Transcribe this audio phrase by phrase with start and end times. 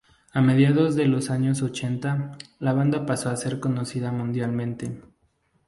[0.33, 4.99] A mediados de los años ochenta, la banda pasó a ser conocida mundialmente.